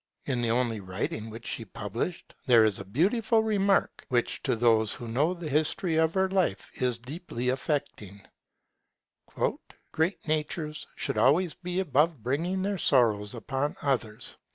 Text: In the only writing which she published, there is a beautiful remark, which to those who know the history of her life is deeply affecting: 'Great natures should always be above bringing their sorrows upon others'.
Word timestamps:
In 0.25 0.41
the 0.41 0.49
only 0.49 0.79
writing 0.79 1.29
which 1.29 1.45
she 1.45 1.63
published, 1.63 2.33
there 2.47 2.65
is 2.65 2.79
a 2.79 2.83
beautiful 2.85 3.43
remark, 3.43 4.03
which 4.09 4.41
to 4.41 4.55
those 4.55 4.91
who 4.93 5.07
know 5.07 5.35
the 5.35 5.47
history 5.47 5.95
of 5.97 6.15
her 6.15 6.27
life 6.27 6.71
is 6.73 6.97
deeply 6.97 7.49
affecting: 7.49 8.19
'Great 9.91 10.27
natures 10.27 10.87
should 10.95 11.19
always 11.19 11.53
be 11.53 11.79
above 11.81 12.23
bringing 12.23 12.63
their 12.63 12.79
sorrows 12.79 13.35
upon 13.35 13.75
others'. 13.83 14.37